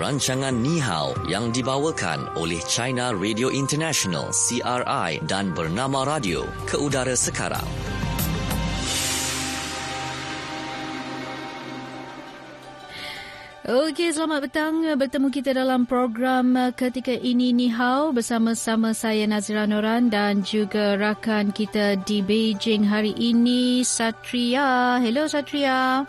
[0.00, 7.12] rancangan Ni Hao yang dibawakan oleh China Radio International CRI dan Bernama Radio ke udara
[7.12, 7.68] sekarang.
[13.70, 14.82] Okey, selamat petang.
[14.96, 20.96] Bertemu kita dalam program uh, ketika ini Ni Hao bersama-sama saya Nazira Noran dan juga
[20.96, 24.96] rakan kita di Beijing hari ini Satria.
[24.96, 26.02] Hello Satria.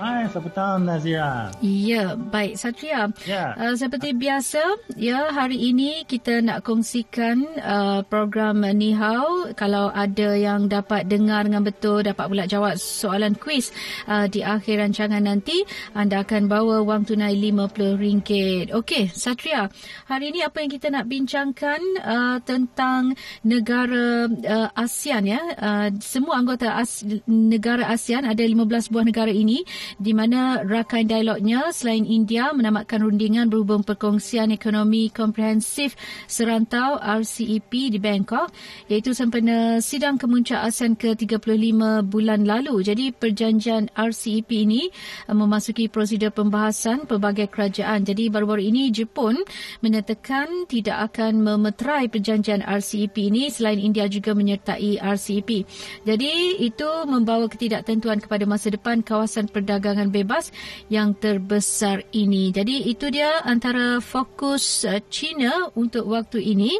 [0.00, 1.52] Hai, selamat petang Nazira.
[1.60, 3.12] Ya, baik Satria.
[3.28, 3.52] Ya.
[3.52, 9.52] Uh, seperti biasa, ya hari ini kita nak kongsikan uh, program Ni Hao.
[9.52, 13.76] Kalau ada yang dapat dengar dengan betul, dapat pula jawab soalan kuis
[14.08, 18.72] uh, di akhir rancangan nanti, anda akan bawa wang tunai RM50.
[18.72, 19.68] Okey, Satria.
[20.08, 23.12] Hari ini apa yang kita nak bincangkan uh, tentang
[23.44, 25.44] negara uh, ASEAN ya.
[25.60, 29.60] Uh, semua anggota As- negara ASEAN ada 15 buah negara ini
[29.98, 35.98] di mana rakan dialognya selain India menamatkan rundingan berhubung perkongsian ekonomi komprehensif
[36.30, 38.52] serantau RCEP di Bangkok
[38.86, 42.84] iaitu sempena sidang kemuncak ASEAN ke-35 bulan lalu.
[42.84, 44.92] Jadi perjanjian RCEP ini
[45.26, 48.06] uh, memasuki prosedur pembahasan pelbagai kerajaan.
[48.06, 49.40] Jadi baru-baru ini Jepun
[49.80, 55.64] menyatakan tidak akan memeterai perjanjian RCEP ini selain India juga menyertai RCEP.
[56.04, 60.52] Jadi itu membawa ketidaktentuan kepada masa depan kawasan perdagangan perdagangan bebas
[60.92, 62.52] yang terbesar ini.
[62.52, 66.76] Jadi itu dia antara fokus uh, China untuk waktu ini.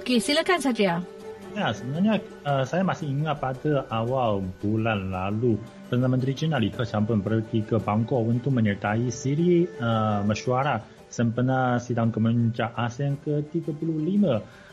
[0.00, 1.04] Okey, silakan Satria.
[1.52, 5.60] Ya, sebenarnya uh, saya masih ingat pada awal bulan lalu
[5.92, 11.78] Perdana Menteri China Li Keqiang pun pergi ke Bangkok untuk menyertai siri uh, mesyuarat sempena
[11.80, 14.24] sidang kemuncak ASEAN ke-35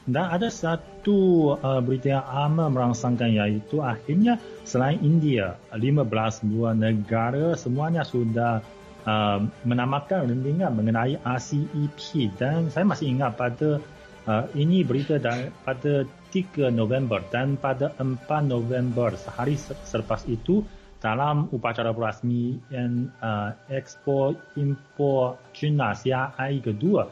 [0.04, 4.36] dan ada satu uh, berita yang amat merangsangkan iaitu akhirnya
[4.68, 8.60] selain India 15 buah negara semuanya sudah
[9.08, 13.80] uh, menamatkan rundingan mengenai RCEP dan saya masih ingat pada
[14.28, 16.04] uh, ini berita dan pada
[16.36, 18.10] 3 November dan pada 4
[18.44, 19.56] November sehari
[19.88, 20.66] selepas itu
[21.04, 27.04] dalam upacara perasmian uh, Expo Impor China CRI kedua,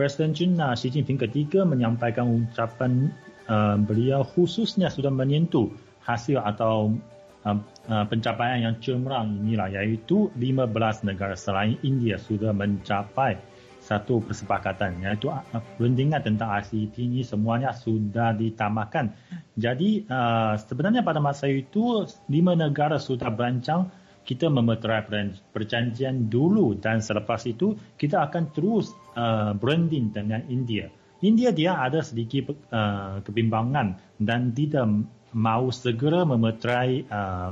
[0.00, 3.12] Presiden China Xi Jinping ketiga menyampaikan ucapan
[3.52, 5.68] uh, beliau khususnya sudah menyentuh
[6.00, 6.96] hasil atau
[7.44, 7.60] uh,
[7.92, 13.36] uh, pencapaian yang cemerlang inilah iaitu 15 negara selain India sudah mencapai
[13.84, 15.28] satu persepakatan iaitu
[15.76, 19.12] rundingan tentang RCEP ini semuanya sudah ditamakan.
[19.60, 23.92] Jadi uh, sebenarnya pada masa itu lima negara sudah berancang
[24.30, 30.86] kita memeterai perjanjian dulu dan selepas itu kita akan terus uh, branding dengan India.
[31.18, 34.86] India dia ada sedikit uh, kebimbangan dan tidak
[35.34, 37.50] mahu segera memeterai uh,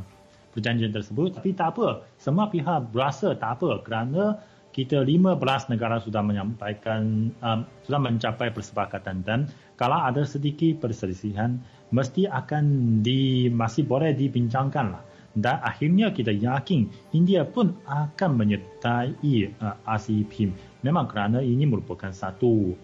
[0.55, 4.39] perjanjian tersebut tapi tak apa semua pihak berasa tak apa kerana
[4.73, 5.39] kita 15
[5.75, 11.59] negara sudah menyampaikan um, sudah mencapai persepakatan dan kalau ada sedikit perselisihan
[11.95, 15.03] mesti akan di masih boleh dibincangkan lah
[15.39, 20.51] dan akhirnya kita yakin India pun akan menyertai uh, RCEP
[20.83, 22.75] memang kerana ini merupakan satu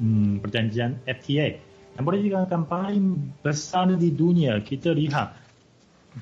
[0.00, 1.60] um, perjanjian FTA
[1.98, 5.36] yang boleh dikatakan paling besar di dunia kita lihat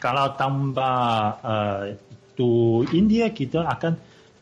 [0.02, 0.98] kalau tambah
[1.40, 1.82] uh,
[2.36, 3.96] itu India kita akan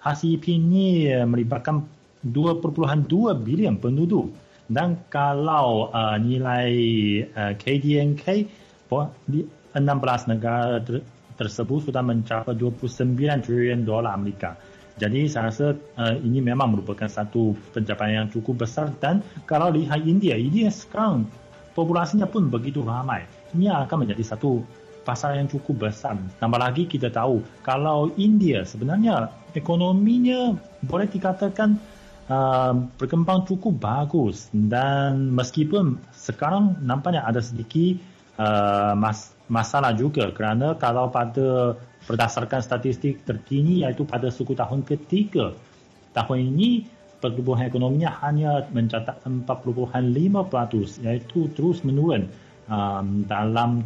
[0.05, 1.87] RCEP ini melibatkan
[2.25, 3.09] 2.2
[3.41, 4.32] bilion penduduk.
[4.65, 6.72] Dan kalau uh, nilai
[7.37, 8.25] uh, KDNK
[8.88, 10.81] 16 negara
[11.34, 13.15] tersebut sudah mencapai 29
[13.45, 14.55] trilion dolar Amerika.
[14.95, 20.06] Jadi saya rasa uh, ini memang merupakan satu pencapaian yang cukup besar dan kalau lihat
[20.06, 21.27] India, India sekarang
[21.75, 23.27] populasinya pun begitu ramai.
[23.59, 24.62] Ini akan menjadi satu
[25.03, 26.15] pasar yang cukup besar.
[26.39, 30.55] Tambah lagi kita tahu kalau India sebenarnya ekonominya
[30.87, 31.75] boleh dikatakan
[32.31, 38.00] uh, berkembang cukup bagus dan meskipun sekarang nampaknya ada sedikit
[38.39, 45.53] uh, mas- masalah juga kerana kalau pada berdasarkan statistik terkini iaitu pada suku tahun ketiga
[46.16, 46.88] tahun ini
[47.25, 52.29] pertumbuhan ekonominya hanya mencatat 4.5% iaitu terus menurun
[52.69, 53.85] um, dalam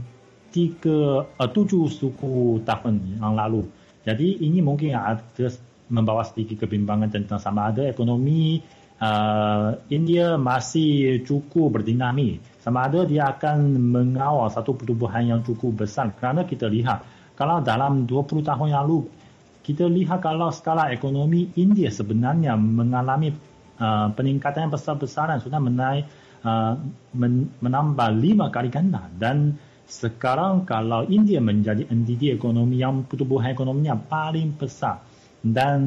[0.51, 3.63] tiga uh, tujuh suku tahun yang lalu.
[4.03, 5.47] Jadi ini mungkin ada
[5.87, 8.59] membawa sedikit kebimbangan tentang sama ada ekonomi
[8.99, 12.43] uh, India masih cukup berdinamik.
[12.69, 16.13] Sama ada dia akan mengawal satu pertumbuhan yang cukup besar.
[16.13, 17.01] Kerana kita lihat
[17.33, 19.09] kalau dalam 20 tahun yang lalu
[19.65, 23.33] kita lihat kalau skala ekonomi India sebenarnya mengalami
[23.81, 26.13] uh, peningkatan yang besar-besaran sudah menaik
[26.45, 26.77] uh,
[27.17, 29.57] men- menambah lima kali ganda dan
[29.89, 35.01] sekarang kalau India menjadi entiti ekonomi yang pertumbuhan ekonominya paling besar
[35.41, 35.81] dan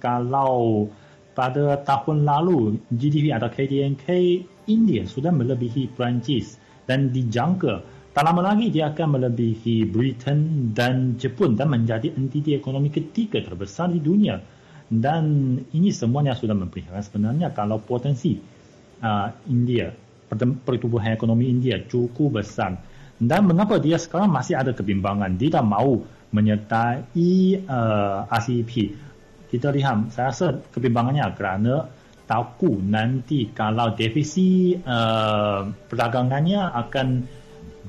[0.00, 0.88] kalau
[1.36, 4.04] pada tahun lalu GDP atau KDNK
[4.70, 11.56] India sudah melebihi Perancis dan dijangka tak lama lagi dia akan melebihi Britain dan Jepun
[11.56, 14.36] dan menjadi entiti ekonomi ketiga terbesar di dunia.
[14.92, 18.36] Dan ini semuanya sudah memperlihatkan sebenarnya kalau potensi
[19.00, 19.88] uh, India,
[20.68, 22.76] pertumbuhan ekonomi India cukup besar.
[23.16, 26.04] Dan mengapa dia sekarang masih ada kebimbangan, dia tak mahu
[26.36, 27.16] menyertai
[27.64, 28.92] uh, RCEP.
[29.48, 31.88] Kita lihat, saya rasa kebimbangannya kerana
[32.32, 37.08] takut nanti kalau defisit uh, perdagangannya akan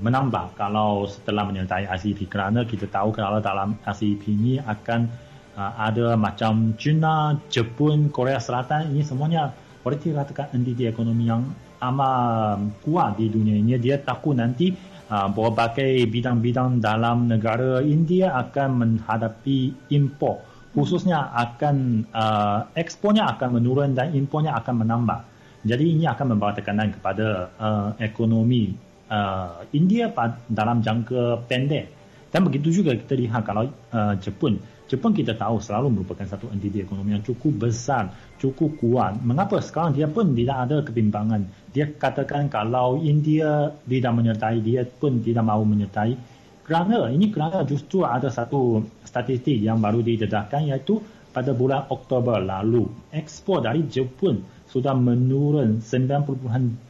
[0.04, 0.60] menambah.
[0.60, 5.07] Kalau setelah menyertai RCEP kerana kita tahu kalau dalam RCEP ini akan
[5.56, 11.48] uh, ada macam China, Jepun, Korea Selatan ini semuanya boleh dikatakan entiti ekonomi yang
[11.80, 13.80] amat kuat di dunia ini.
[13.80, 14.75] Dia takut nanti
[15.07, 23.94] uh, berbagai bidang-bidang dalam negara India akan menghadapi impor khususnya akan uh, ekspornya akan menurun
[23.94, 25.34] dan impornya akan menambah
[25.64, 28.75] jadi ini akan membawa tekanan kepada uh, ekonomi
[29.08, 30.12] uh, India
[30.52, 31.88] dalam jangka pendek.
[32.28, 34.60] Dan begitu juga kita lihat kalau uh, Jepun.
[34.92, 39.16] Jepun kita tahu selalu merupakan satu entiti ekonomi yang cukup besar, cukup kuat.
[39.24, 41.48] Mengapa sekarang dia pun tidak ada kebimbangan?
[41.72, 46.32] Dia katakan kalau India tidak menyertai, dia pun tidak mahu menyertai.
[46.63, 51.04] Kerana ini kerana justru ada satu statistik yang baru didedahkan iaitu
[51.36, 54.39] pada bulan Oktober lalu ekspor dari Jepun
[54.71, 56.88] sudah menurun 9.2%.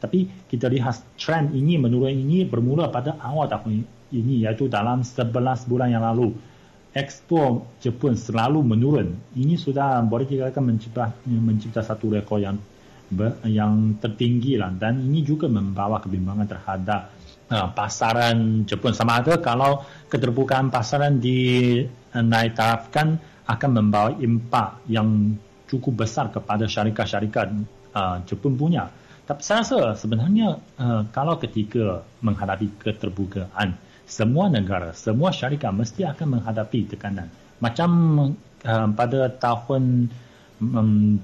[0.00, 5.32] Tapi kita lihat trend ini menurun ini bermula pada awal tahun ini iaitu dalam 11
[5.70, 6.34] bulan yang lalu.
[6.90, 9.14] Ekspor Jepun selalu menurun.
[9.38, 12.58] Ini sudah boleh dikatakan mencipta, mencipta satu rekor yang
[13.46, 14.74] yang tertinggi lah.
[14.74, 17.19] Dan ini juga membawa kebimbangan terhadap
[17.50, 18.94] uh, pasaran Jepun.
[18.94, 23.18] Sama ada kalau keterbukaan pasaran dinaik tarafkan
[23.50, 25.34] akan membawa impak yang
[25.66, 27.50] cukup besar kepada syarikat-syarikat
[27.94, 28.90] uh, Jepun punya.
[29.26, 36.38] Tapi saya rasa sebenarnya uh, kalau ketika menghadapi keterbukaan, semua negara, semua syarikat mesti akan
[36.38, 37.30] menghadapi tekanan.
[37.62, 37.90] Macam
[38.66, 40.10] uh, pada tahun
[40.58, 41.22] um,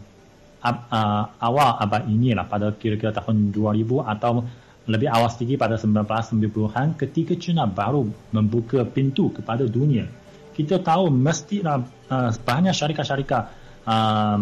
[0.63, 4.47] uh, awal abad inilah, pada kira-kira tahun 2000 atau
[4.87, 10.07] lebih awal sedikit pada 1990-an ketika China baru membuka pintu kepada dunia.
[10.55, 13.43] Kita tahu mestilah uh, banyak syarikat-syarikat
[13.85, 14.39] uh,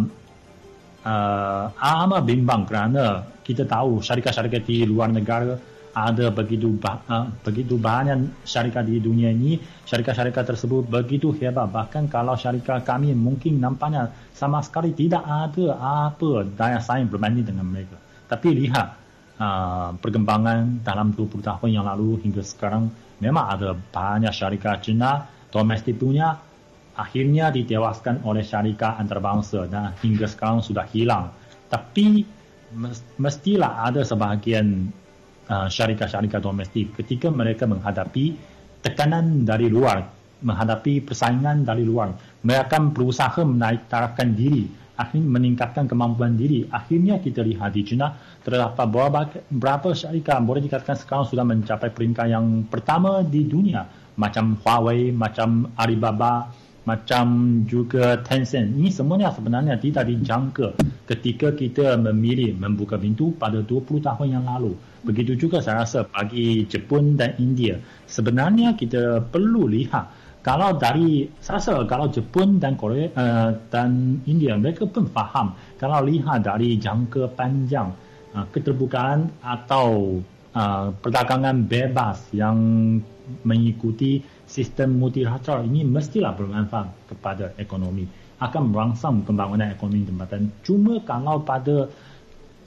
[1.02, 5.56] uh, amat bimbang kerana kita tahu syarikat-syarikat di luar negara
[5.94, 9.56] ada begitu bah, uh, begitu banyak syarikat di dunia ini.
[9.86, 11.70] Syarikat-syarikat tersebut begitu hebat.
[11.70, 17.70] Bahkan kalau syarikat kami mungkin nampaknya sama sekali tidak ada apa daya saing berbanding dengan
[17.70, 17.94] mereka.
[18.26, 19.03] Tapi lihat
[19.38, 25.98] uh, perkembangan dalam 20 tahun yang lalu hingga sekarang memang ada banyak syarikat China domestik
[25.98, 26.34] punya
[26.94, 29.66] akhirnya ditewaskan oleh syarikat antarabangsa.
[29.66, 31.30] Dan hingga sekarang sudah hilang.
[31.70, 32.22] Tapi
[33.18, 34.90] mestilah ada sebahagian
[35.46, 38.34] uh, syarikat-syarikat domestik ketika mereka menghadapi
[38.82, 40.02] tekanan dari luar,
[40.42, 46.66] menghadapi persaingan dari luar, mereka berusaha menaik tarafkan diri, akhirnya meningkatkan kemampuan diri.
[46.70, 49.20] Akhirnya kita lihat di China terdapat beberapa,
[49.50, 55.74] beberapa syarikat boleh dikatakan sekarang sudah mencapai peringkat yang pertama di dunia macam Huawei, macam
[55.74, 56.46] Alibaba,
[56.84, 57.26] macam
[57.64, 58.76] juga Tencent.
[58.76, 60.76] Ini semuanya sebenarnya tidak dijangka
[61.08, 64.76] ketika kita memilih membuka pintu pada 20 tahun yang lalu.
[65.04, 67.80] Begitu juga saya rasa bagi Jepun dan India.
[68.08, 74.60] Sebenarnya kita perlu lihat kalau dari saya rasa kalau Jepun dan Korea uh, dan India
[74.60, 75.56] mereka pun faham.
[75.80, 77.88] Kalau lihat dari jangka panjang
[78.36, 80.20] uh, keterbukaan atau
[80.52, 82.60] uh, perdagangan bebas yang
[83.40, 88.04] mengikuti sistem multilateral ini mestilah bermanfaat kepada ekonomi.
[88.36, 91.88] Akan merangsang pembangunan ekonomi tempatan cuma kalau pada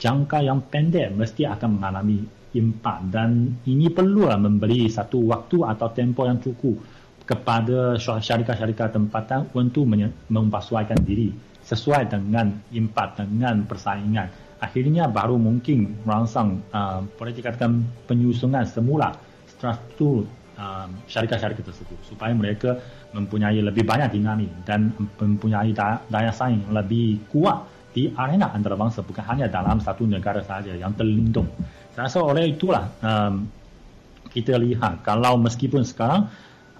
[0.02, 2.26] jangka yang pendek mesti akan mengalami
[2.58, 3.06] impak.
[3.06, 6.97] Dan ini perlu memberi satu waktu atau tempoh yang cukup
[7.28, 9.84] kepada syarikat-syarikat tempatan untuk
[10.32, 11.28] mempersuaikan diri
[11.60, 19.14] sesuai dengan impak dengan persaingan akhirnya baru mungkin merangsang uh, boleh dikatakan penyusunan semula
[19.46, 20.26] struktur
[20.58, 22.80] um, syarikat-syarikat tersebut supaya mereka
[23.14, 25.70] mempunyai lebih banyak dinamik dan mempunyai
[26.10, 31.48] daya saing lebih kuat di arena antarabangsa bukan hanya dalam satu negara saja yang terlindung.
[31.94, 33.48] Saya rasa oleh itulah um,
[34.28, 36.28] kita lihat kalau meskipun sekarang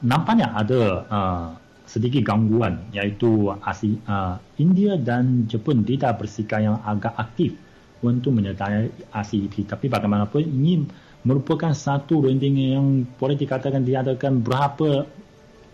[0.03, 1.47] nampaknya ada uh,
[1.89, 7.57] sedikit gangguan iaitu Asia, uh, India dan Jepun tidak bersikap yang agak aktif
[8.05, 10.87] untuk menyertai RCEP tapi bagaimanapun ini
[11.27, 12.87] merupakan satu rundingan yang
[13.19, 15.09] boleh dikatakan diadakan berapa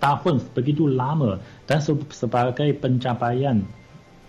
[0.01, 3.61] tahun begitu lama dan sebagai pencapaian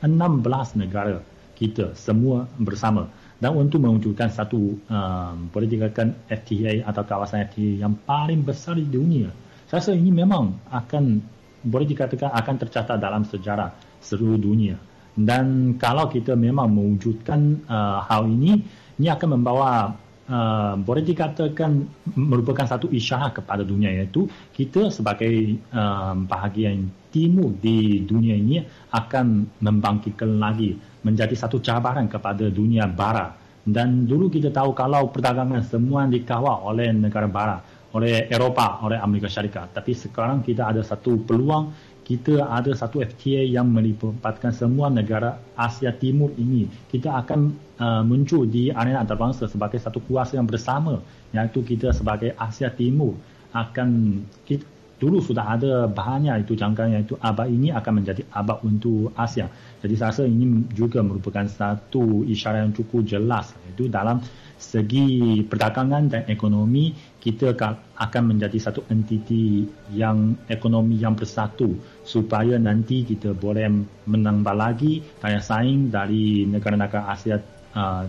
[0.04, 1.24] 16 negara
[1.56, 3.08] kita semua bersama
[3.40, 8.88] dan untuk mewujudkan satu um, boleh dikatakan FTA atau kawasan FTA yang paling besar di
[8.88, 9.28] dunia.
[9.76, 11.20] Rasa ini memang akan
[11.68, 14.80] boleh dikatakan akan tercatat dalam sejarah seluruh dunia.
[15.12, 18.64] Dan kalau kita memang mewujudkan uh, hal ini,
[18.96, 19.92] ini akan membawa
[20.32, 21.84] uh, boleh dikatakan
[22.16, 24.24] merupakan satu isyarat kepada dunia iaitu
[24.56, 28.64] kita sebagai um, bahagian timur di dunia ini
[28.96, 30.72] akan membangkitkan lagi
[31.04, 36.94] menjadi satu cabaran kepada dunia barat dan dulu kita tahu kalau perdagangan semua dikawal oleh
[36.94, 37.66] negara barat
[37.96, 43.42] oleh Eropah, oleh Amerika Syarikat tapi sekarang kita ada satu peluang kita ada satu FTA
[43.50, 46.70] yang melibatkan semua negara Asia Timur ini.
[46.70, 47.40] Kita akan
[47.82, 51.02] uh, muncul di arena antarabangsa sebagai satu kuasa yang bersama,
[51.34, 53.18] iaitu kita sebagai Asia Timur
[53.58, 54.70] akan kita,
[55.02, 59.50] dulu sudah ada banyak itu jangkaan iaitu abad ini akan menjadi abad untuk Asia.
[59.82, 64.22] Jadi saya rasa ini juga merupakan satu isyarat yang cukup jelas iaitu dalam
[64.56, 66.94] segi perdagangan dan ekonomi
[67.26, 67.58] kita
[67.98, 71.74] akan menjadi satu entiti yang ekonomi yang bersatu
[72.06, 73.66] supaya nanti kita boleh
[74.06, 77.42] menambah lagi daya saing dari negara-negara Asia
[77.74, 78.06] uh,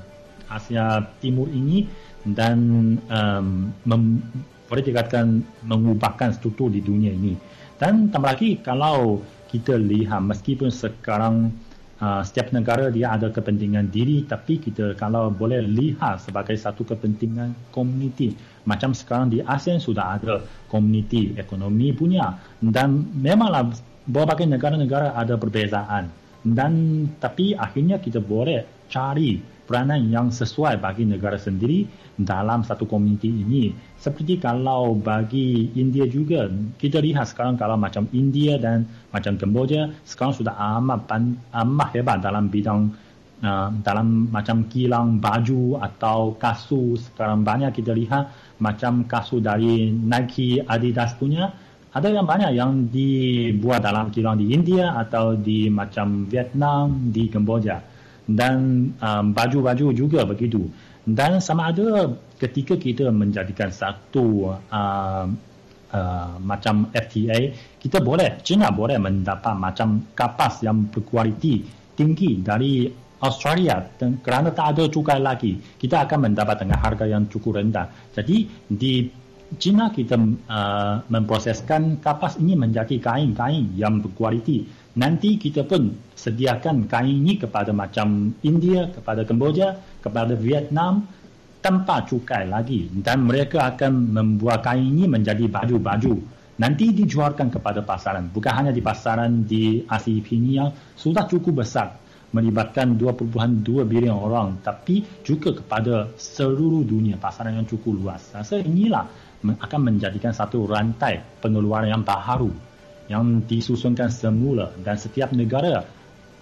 [0.52, 1.88] Asia Timur ini
[2.28, 2.61] dan
[3.08, 4.20] um, mem,
[4.68, 7.32] boleh dikatakan mengubahkan struktur di dunia ini.
[7.80, 11.56] Dan tambah lagi kalau kita lihat meskipun sekarang
[12.00, 17.55] uh, setiap negara dia ada kepentingan diri tapi kita kalau boleh lihat sebagai satu kepentingan
[17.73, 18.35] komuniti.
[18.67, 22.35] Macam sekarang di ASEAN sudah ada komuniti ekonomi punya.
[22.59, 23.71] Dan memanglah
[24.07, 31.35] berbagai negara-negara ada perbezaan dan tapi akhirnya kita boleh cari peranan yang sesuai bagi negara
[31.35, 31.83] sendiri
[32.15, 33.75] dalam satu komuniti ini.
[33.99, 36.47] Seperti kalau bagi India juga,
[36.79, 41.11] kita lihat sekarang kalau macam India dan macam Kemboja, sekarang sudah amat,
[41.50, 42.95] amat hebat dalam bidang
[43.43, 47.11] uh, dalam macam kilang baju atau kasus.
[47.11, 48.31] Sekarang banyak kita lihat
[48.62, 51.50] macam kasus dari Nike, Adidas punya,
[51.97, 57.81] ada yang banyak yang dibuat dalam kilang di India atau di macam Vietnam, di Kemboja.
[58.29, 60.69] Dan um, baju-baju juga begitu.
[61.09, 65.25] Dan sama ada ketika kita menjadikan satu uh,
[65.95, 71.65] uh, macam FTA kita boleh China boleh mendapat macam kapas yang berkualiti
[71.97, 72.91] tinggi dari
[73.25, 73.81] Australia.
[73.97, 77.88] Dan kerana tak ada cukai lagi kita akan mendapat dengan harga yang cukup rendah.
[78.12, 79.25] Jadi di
[79.55, 80.19] China kita
[80.50, 84.67] uh, memproseskan kapas ini menjadi kain-kain yang berkualiti.
[84.99, 91.07] Nanti kita pun sediakan kain ini kepada macam India, kepada Kemboja, kepada Vietnam
[91.62, 92.91] tanpa cukai lagi.
[92.91, 96.15] Dan mereka akan membuat kain ini menjadi baju-baju.
[96.57, 98.33] Nanti dijualkan kepada pasaran.
[98.33, 102.03] Bukan hanya di pasaran di ASEP ini yang sudah cukup besar.
[102.33, 104.59] Melibatkan 2.2 bilion orang.
[104.65, 107.21] Tapi juga kepada seluruh dunia.
[107.21, 108.33] Pasaran yang cukup luas.
[108.33, 112.50] Rasa inilah akan menjadikan satu rantai pengeluaran yang baharu
[113.07, 115.87] yang disusunkan semula dan setiap negara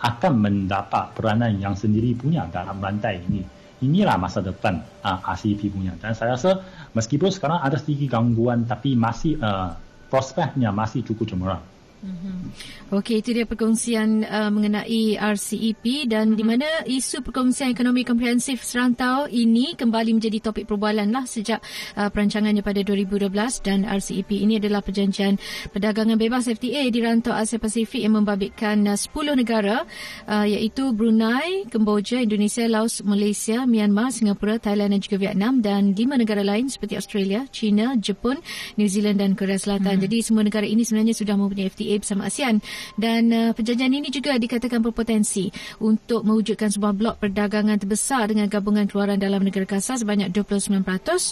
[0.00, 3.44] akan mendapat peranan yang sendiri punya dalam rantai ini.
[3.84, 5.92] Inilah masa depan uh, ah, RCEP punya.
[6.00, 6.64] Dan saya rasa
[6.96, 9.76] meskipun sekarang ada sedikit gangguan tapi masih uh,
[10.08, 11.64] prospeknya masih cukup cemerlang.
[12.04, 12.92] Mm-hmm.
[12.92, 16.38] Okey, itu dia perkongsian uh, mengenai RCEP dan mm-hmm.
[16.38, 21.64] di mana isu perkongsian ekonomi komprehensif serantau ini kembali menjadi topik perbualan lah sejak
[21.96, 23.32] uh, perancangannya pada 2012
[23.64, 25.40] dan RCEP ini adalah perjanjian
[25.73, 29.88] perdagangan bebas FTA di rantau Asia Pasifik yang membabitkan uh, 10 negara
[30.28, 36.20] uh, iaitu Brunei, Kemboja, Indonesia, Laos, Malaysia, Myanmar, Singapura, Thailand dan juga Vietnam dan lima
[36.20, 38.44] negara lain seperti Australia, China, Jepun,
[38.76, 39.96] New Zealand dan Korea Selatan.
[39.96, 40.04] Mm-hmm.
[40.04, 42.60] Jadi semua negara ini sebenarnya sudah mempunyai FTA bersama ASEAN
[42.98, 45.50] dan uh, perjanjian ini juga dikatakan berpotensi
[45.82, 50.84] untuk mewujudkan sebuah blok perdagangan terbesar dengan gabungan keluaran dalam negara kasar sebanyak 29%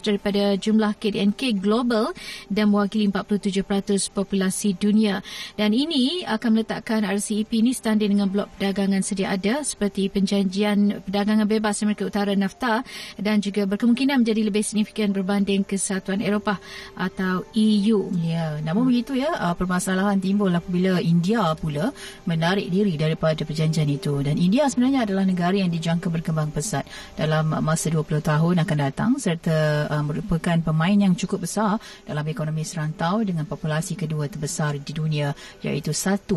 [0.03, 2.11] daripada jumlah KDNK global
[2.51, 5.23] dan mewakili 47% populasi dunia
[5.55, 11.47] dan ini akan meletakkan RCEP ini standing dengan blok perdagangan sedia ada seperti perjanjian perdagangan
[11.47, 12.83] bebas Amerika Utara NAFTA
[13.21, 16.59] dan juga berkemungkinan menjadi lebih signifikan berbanding Kesatuan Eropah
[16.99, 18.11] atau EU.
[18.25, 21.95] Ya, namun begitu ya, uh, permasalahan timbul timbul apabila India pula
[22.27, 26.83] menarik diri daripada perjanjian itu dan India sebenarnya adalah negara yang dijangka berkembang pesat
[27.15, 32.67] dalam masa 20 tahun akan datang serta uh, merupakan pemain yang cukup besar dalam ekonomi
[32.67, 35.31] serantau dengan populasi kedua terbesar di dunia
[35.63, 36.35] iaitu 1.3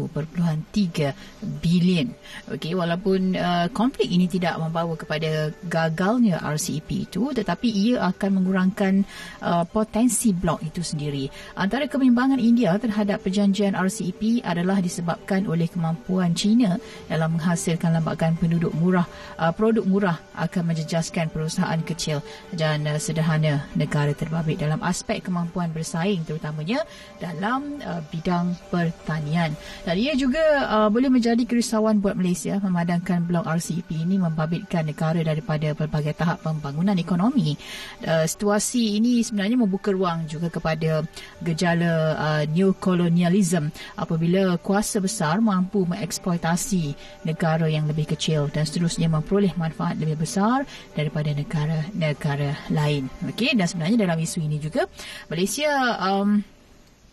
[1.66, 2.08] bilion.
[2.54, 9.02] Okey walaupun uh, konflik ini tidak membawa kepada gagalnya RCEP itu tetapi ia akan mengurangkan
[9.42, 11.26] uh, potensi blok itu sendiri.
[11.58, 16.76] Antara kebimbangan India terhadap perjanjian RCEP RCEP adalah disebabkan oleh kemampuan China
[17.08, 19.08] dalam menghasilkan lambakan penduduk murah.
[19.40, 22.20] Uh, produk murah akan menjejaskan perusahaan kecil
[22.52, 26.84] dan uh, sederhana negara terbabit dalam aspek kemampuan bersaing terutamanya
[27.24, 29.56] dalam uh, bidang pertanian.
[29.88, 32.60] Dan ia juga uh, boleh menjadi kerisauan buat Malaysia.
[32.60, 37.56] Memadamkan blok RCEP ini membabitkan negara daripada pelbagai tahap pembangunan ekonomi.
[38.04, 41.08] Uh, situasi ini sebenarnya membuka ruang juga kepada
[41.40, 49.54] gejala uh, neokolonialism apabila kuasa besar mampu mengeksploitasi negara yang lebih kecil dan seterusnya memperoleh
[49.56, 50.66] manfaat lebih besar
[50.98, 53.08] daripada negara-negara lain.
[53.30, 54.90] Okey dan sebenarnya dalam isu ini juga
[55.30, 55.70] Malaysia
[56.02, 56.42] um,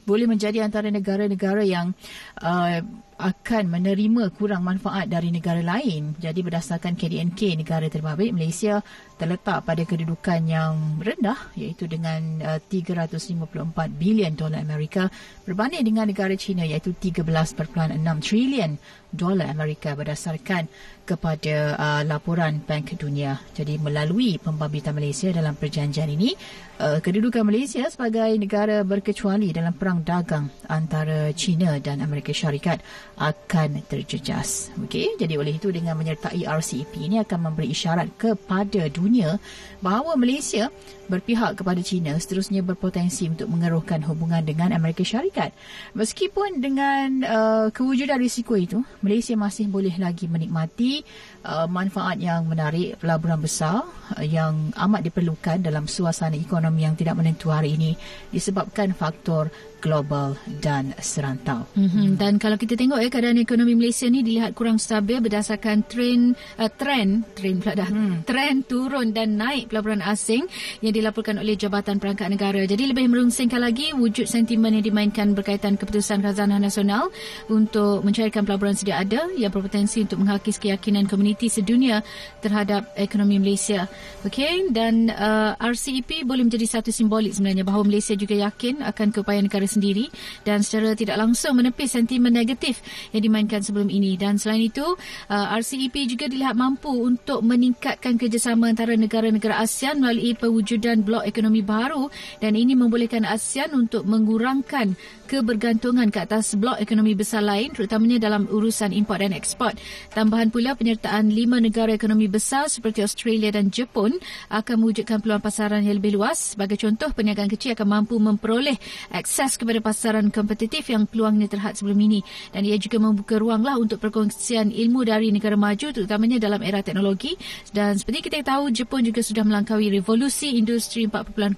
[0.03, 1.95] boleh menjadi antara negara-negara yang
[2.43, 2.83] uh,
[3.23, 6.19] akan menerima kurang manfaat dari negara lain.
[6.19, 8.83] Jadi berdasarkan KDNK negara terbabit Malaysia
[9.15, 13.47] terletak pada kedudukan yang rendah iaitu dengan uh, 354
[13.95, 15.07] bilion dolar Amerika
[15.47, 18.75] berbanding dengan negara China iaitu 13.6 trilion
[19.15, 20.67] dolar Amerika berdasarkan
[21.07, 23.39] kepada uh, laporan Bank Dunia.
[23.53, 26.33] Jadi melalui pembabitan Malaysia dalam perjanjian ini,
[26.81, 32.81] uh, kedudukan Malaysia sebagai negara berkecuali dalam perang dagang antara China dan Amerika Syarikat
[33.17, 34.73] akan terjejas.
[34.81, 39.37] Okey, jadi oleh itu dengan menyertai RCEP ini akan memberi isyarat kepada dunia
[39.83, 40.71] bahawa Malaysia
[41.11, 45.53] berpihak kepada China seterusnya berpotensi untuk mengeruhkan hubungan dengan Amerika Syarikat.
[45.93, 51.05] Meskipun dengan uh, kewujudan risiko itu, Malaysia masih boleh lagi menikmati
[51.45, 53.85] uh, manfaat yang menarik pelaburan besar
[54.17, 57.93] uh, yang amat diperlukan dalam suasana ekonomi yang tidak menentu hari ini
[58.33, 61.67] disebabkan faktor global dan serantau.
[61.75, 62.15] Mm-hmm.
[62.15, 66.71] Dan kalau kita tengok ya keadaan ekonomi Malaysia ni dilihat kurang stabil berdasarkan trend uh,
[66.71, 68.23] trend trend pula dah hmm.
[68.23, 70.45] trend turun dan naik pelaburan asing
[70.85, 72.61] yang dilaporkan oleh Jabatan Perangkat Negara.
[72.69, 77.09] Jadi lebih merungsingkan lagi wujud sentimen yang dimainkan berkaitan keputusan Khazanah Nasional
[77.49, 82.05] untuk mencairkan pelaburan sedia ada yang berpotensi untuk menghakis keyakinan komuniti sedunia
[82.45, 83.89] terhadap ekonomi Malaysia.
[84.29, 89.49] Okey dan uh, RCEP boleh menjadi satu simbolik sebenarnya bahawa Malaysia juga yakin akan keupayaan
[89.49, 90.13] negara sendiri
[90.45, 92.83] dan secara tidak langsung menepis sentimen negatif
[93.17, 94.19] yang dimainkan sebelum ini.
[94.19, 94.85] Dan selain itu,
[95.31, 101.63] uh, RCEP juga dilihat mampu untuk meningkatkan kerjasama antara negara-negara ASEAN melalui pewujudan blok ekonomi
[101.63, 102.11] baru
[102.43, 104.99] dan ini membolehkan ASEAN untuk mengurangkan
[105.33, 109.73] kebergantungan ke atas blok ekonomi besar lain terutamanya dalam urusan import dan ekspor.
[110.13, 114.21] Tambahan pula penyertaan lima negara ekonomi besar seperti Australia dan Jepun
[114.53, 116.53] akan mewujudkan peluang pasaran yang lebih luas.
[116.53, 118.77] Sebagai contoh, perniagaan kecil akan mampu memperoleh
[119.09, 122.21] akses kepada pasaran kompetitif yang peluangnya terhad sebelum ini
[122.53, 127.39] dan ia juga membuka ruanglah untuk perkongsian ilmu dari negara maju terutamanya dalam era teknologi
[127.73, 131.57] dan seperti kita tahu Jepun juga sudah melangkaui revolusi industri 4.0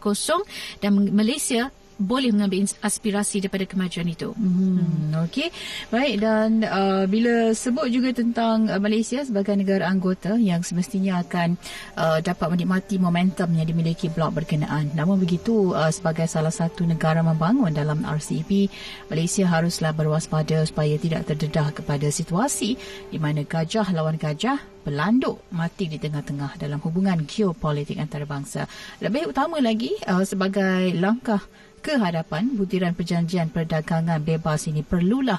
[0.79, 4.35] dan Malaysia boleh mengambil aspirasi daripada kemajuan itu.
[4.35, 5.51] Hmm, Okey,
[5.95, 11.55] baik dan uh, bila sebut juga tentang uh, Malaysia sebagai negara anggota yang semestinya akan
[11.95, 14.91] uh, dapat menikmati momentum yang dimiliki blok berkenaan.
[14.99, 18.69] Namun begitu, uh, sebagai salah satu negara membangun dalam RCEP,
[19.09, 22.75] Malaysia haruslah berwaspada supaya tidak terdedah kepada situasi
[23.11, 28.69] di mana gajah lawan gajah pelanduk mati di tengah-tengah dalam hubungan geopolitik antarabangsa.
[29.01, 31.41] Lebih utama lagi uh, sebagai langkah
[31.85, 35.37] ke hadapan butiran perjanjian perdagangan bebas ini perlulah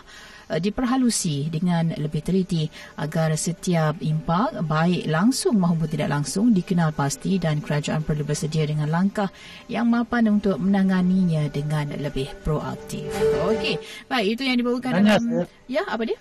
[0.53, 2.69] uh, diperhalusi dengan lebih teliti
[3.01, 8.93] agar setiap impak baik langsung maupun tidak langsung dikenal pasti dan kerajaan perlu bersedia dengan
[8.93, 9.33] langkah
[9.65, 13.09] yang mapan untuk menanganinya dengan lebih proaktif.
[13.49, 16.19] Okey, baik itu yang dibawakan dalam saya, ya apa dia?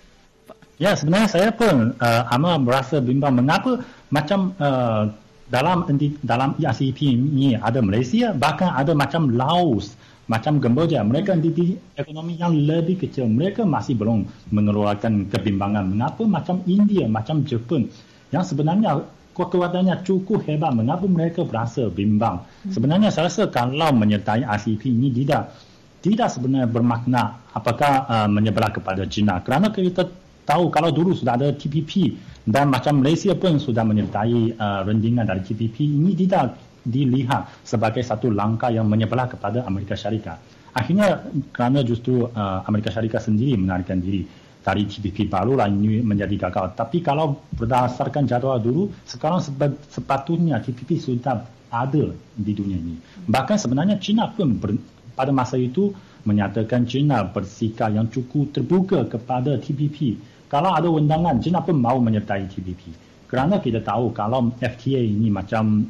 [0.81, 5.07] Ya sebenarnya saya pun uh, amat merasa bimbang mengapa macam uh,
[5.53, 5.85] dalam
[6.25, 9.93] dalam IRCP ini ada Malaysia bahkan ada macam Laos
[10.25, 13.29] macam Kamboja, mereka entiti ekonomi yang lebih kecil.
[13.29, 15.85] Mereka masih belum mengeluarkan kebimbangan.
[15.85, 17.85] Mengapa macam India, macam Jepun
[18.33, 19.05] yang sebenarnya
[19.37, 22.41] kekuatannya cukup hebat, mengapa mereka berasa bimbang?
[22.41, 22.71] Hmm.
[22.73, 25.53] Sebenarnya saya rasa kalau menyertai RCEP ini tidak
[26.01, 29.41] tidak sebenarnya bermakna apakah uh, menyebelah kepada China.
[29.41, 30.05] Kerana kita
[30.45, 32.13] tahu kalau dulu sudah ada TPP
[32.45, 38.29] dan macam Malaysia pun sudah menyertai uh, rendingan dari TPP, ini tidak dilihat sebagai satu
[38.29, 40.37] langkah yang menyebelah kepada Amerika Syarikat.
[40.75, 44.21] Akhirnya kerana justru uh, Amerika Syarikat sendiri menarikan diri
[44.65, 46.73] dari TPP barulah ini menjadi gagal.
[46.73, 49.41] Tapi kalau berdasarkan jadual dulu, sekarang
[49.85, 52.97] sepatutnya TPP sudah ada di dunia ini.
[53.29, 54.73] Bahkan sebenarnya China pun ber,
[55.13, 55.93] pada masa itu
[56.25, 60.17] menyatakan China bersikap yang cukup terbuka kepada TPP.
[60.49, 62.81] Kalau ada undangan, China pun mahu menyertai TPP.
[63.29, 65.85] Kerana kita tahu kalau FTA ini macam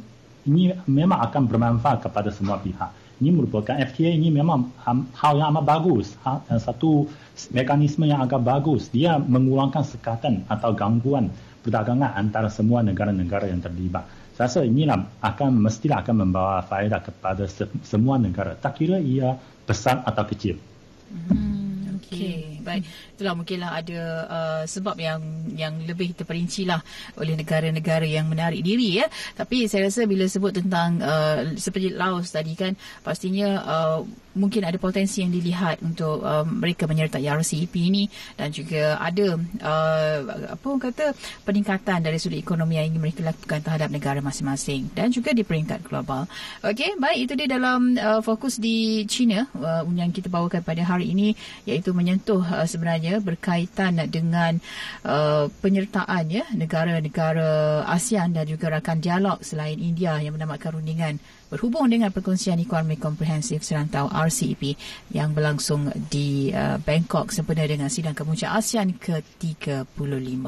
[0.45, 3.05] ini memang akan bermanfaat kepada semua pihak.
[3.15, 4.75] Ini merupakan FTA ini memang
[5.15, 6.13] hal yang amat bagus.
[6.59, 7.07] Satu
[7.55, 8.91] mekanisme yang agak bagus.
[8.91, 11.31] Dia mengurangkan sekatan atau gangguan
[11.63, 14.05] perdagangan antara semua negara-negara yang terlibat.
[14.35, 17.47] Saya rasa inilah akan mestilah akan membawa faedah kepada
[17.87, 18.59] semua negara.
[18.59, 20.59] Tak kira ia besar atau kecil.
[21.07, 22.83] Hmm, Okey, baik.
[23.15, 25.21] Itulah mungkinlah ada uh, sebab yang
[25.53, 26.81] yang lebih terperinci lah
[27.21, 29.05] oleh negara-negara yang menarik diri ya.
[29.37, 32.73] Tapi saya rasa bila sebut tentang uh, seperti Laos tadi kan,
[33.05, 33.99] pastinya uh,
[34.35, 40.17] mungkin ada potensi yang dilihat untuk uh, mereka menyertai RCEP ini dan juga ada uh,
[40.51, 41.15] apa orang kata
[41.47, 45.87] peningkatan dari sudut ekonomi yang ingin mereka lakukan terhadap negara masing-masing dan juga di peringkat
[45.87, 46.27] global.
[46.61, 51.15] Okey, baik itu dia dalam uh, fokus di China uh, yang kita bawakan pada hari
[51.15, 51.31] ini
[51.63, 54.57] iaitu menyentuh uh, sebenarnya berkaitan dengan
[55.03, 61.85] uh, penyertaan ya negara-negara ASEAN dan juga rakan dialog selain India yang mendamatkan rundingan berhubung
[61.87, 64.75] dengan perkongsian ekonomi komprehensif serantau RCEP
[65.13, 70.45] yang berlangsung di uh, Bangkok sempena dengan sidang kemuncak ASEAN ke-35.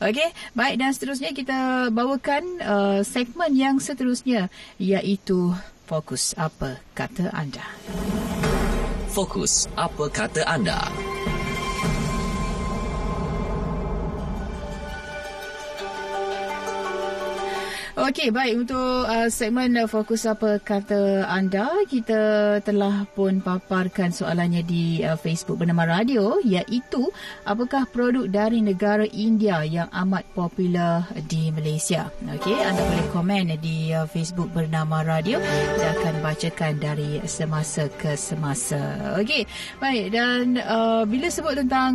[0.00, 4.48] Okey, baik dan seterusnya kita bawakan uh, segmen yang seterusnya
[4.80, 5.52] iaitu
[5.88, 7.64] Fokus Apa Kata Anda.
[9.08, 10.84] Fokus Apa Kata Anda.
[18.08, 24.64] Okey, baik untuk uh, segmen uh, fokus apa kata anda, kita telah pun paparkan soalannya
[24.64, 27.04] di uh, Facebook bernama Radio iaitu
[27.44, 32.08] apakah produk dari negara India yang amat popular di Malaysia.
[32.24, 35.36] Okey, anda boleh komen di uh, Facebook bernama Radio
[35.76, 39.20] dan akan bacakan dari semasa ke semasa.
[39.20, 39.44] Okey,
[39.84, 41.92] baik dan uh, bila sebut tentang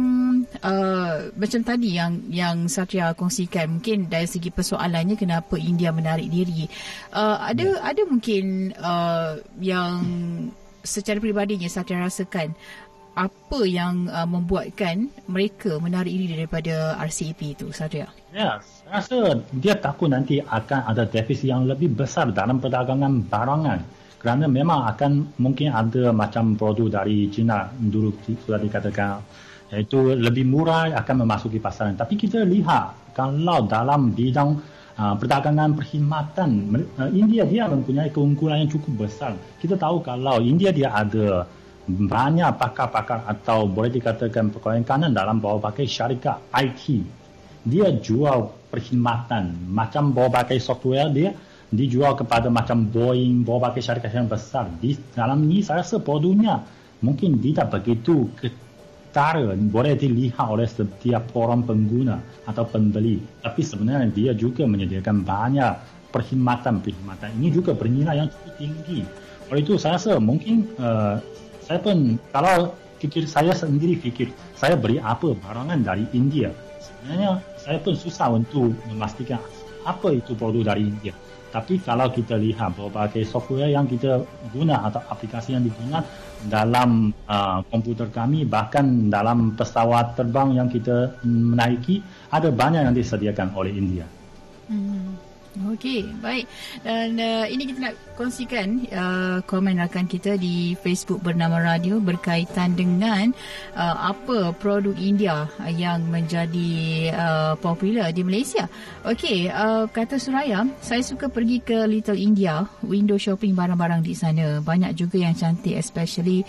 [0.62, 6.68] uh, macam tadi yang yang Satria kongsikan mungkin dari segi persoalannya kenapa India menarik diri.
[7.16, 7.80] Uh, ada ya.
[7.80, 10.04] ada mungkin uh, yang
[10.84, 12.52] secara peribadinya saya rasakan
[13.13, 18.10] apa yang uh, membuatkan mereka menarik diri daripada RCEP itu, Satria?
[18.34, 19.18] Ya, saya rasa
[19.54, 23.80] dia takut nanti akan ada defisit yang lebih besar dalam perdagangan barangan.
[24.18, 29.20] Kerana memang akan mungkin ada macam produk dari China dulu sudah dikatakan
[29.74, 31.98] iaitu lebih murah akan memasuki pasaran.
[31.98, 34.58] Tapi kita lihat kalau dalam bidang
[34.97, 36.49] uh, perdagangan perkhidmatan
[36.99, 39.34] uh, India dia mempunyai keunggulan yang cukup besar.
[39.62, 41.47] Kita tahu kalau India dia ada
[41.84, 47.03] banyak pakar-pakar atau boleh dikatakan pegawai kanan dalam bawa pakai syarikat IT.
[47.63, 51.32] Dia jual perkhidmatan macam bawa pakai software dia
[51.73, 54.69] dijual kepada macam Boeing, bawa pakai syarikat yang besar.
[54.77, 56.62] Di dalam ini saya rasa produknya
[57.03, 58.29] mungkin tidak begitu
[59.13, 62.17] cara boleh dilihat oleh setiap orang pengguna
[62.49, 63.21] atau pembeli.
[63.45, 65.73] Tapi sebenarnya dia juga menyediakan banyak
[66.10, 67.38] perkhidmatan-perkhidmatan.
[67.38, 68.99] Ini juga bernilai yang cukup tinggi.
[69.54, 71.21] Oleh itu saya rasa mungkin uh,
[71.62, 76.49] saya pun kalau fikir saya sendiri fikir saya beri apa barangan dari India.
[76.82, 79.38] Sebenarnya saya pun susah untuk memastikan
[79.86, 81.13] apa itu produk dari India.
[81.54, 86.02] Tapi kalau kita lihat berbagai software yang kita guna atau aplikasi yang digunakan
[86.50, 92.02] dalam uh, komputer kami bahkan dalam pesawat terbang yang kita menaiki
[92.34, 94.10] ada banyak yang disediakan oleh India.
[94.66, 95.33] Hmm.
[95.54, 96.50] Okey, baik.
[96.82, 102.74] Dan uh, ini kita nak kongsikan uh, komen rakan kita di Facebook bernama Radio berkaitan
[102.74, 103.30] dengan
[103.78, 106.74] uh, apa produk India yang menjadi
[107.13, 108.66] uh, popular di Malaysia.
[109.06, 114.58] Okey, uh, kata Suraya, saya suka pergi ke Little India, window shopping barang-barang di sana.
[114.58, 116.42] Banyak juga yang cantik especially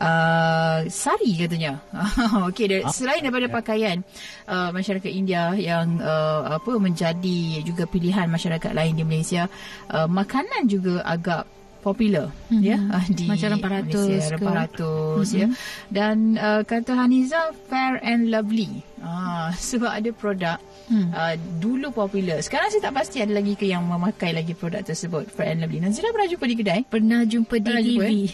[0.00, 1.76] uh, sari katanya.
[2.48, 4.00] Okey, ah, selain daripada pakaian
[4.48, 9.50] uh, masyarakat India yang uh, apa menjadi juga pilihan masyarakat masyarakat lain di Malaysia
[9.90, 11.50] uh, makanan juga agak
[11.82, 12.62] popular mm-hmm.
[12.62, 15.42] ya uh, di macam ratus ratus mm-hmm.
[15.42, 15.48] ya
[15.90, 20.56] dan uh, kata Haniza fair and lovely ah sebab ada produk
[20.88, 21.10] hmm.
[21.12, 22.40] uh, dulu popular.
[22.40, 25.28] Sekarang saya tak pasti ada lagi ke yang memakai lagi produk tersebut.
[25.32, 25.82] Fair and Lovely.
[25.82, 26.80] Nazira pernah jumpa di kedai?
[26.86, 28.00] Pernah jumpa di pernah TV.
[28.00, 28.24] Eh?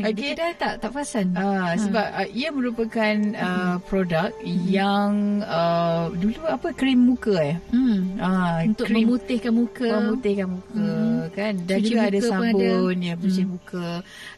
[0.00, 0.12] okay.
[0.14, 1.26] Di kedai tak, tak perasan.
[1.34, 4.64] Uh, sebab uh, ia merupakan uh, produk hmm.
[4.70, 5.10] yang
[5.44, 7.56] uh, dulu apa krim muka eh.
[7.72, 8.16] Hmm.
[8.18, 9.88] Uh, Untuk krim, memutihkan muka.
[10.00, 11.22] Memutihkan muka hmm.
[11.34, 11.54] kan.
[11.64, 13.02] Dan cuci juga ada sabun ada.
[13.02, 13.50] ya cuci hmm.
[13.50, 13.88] muka.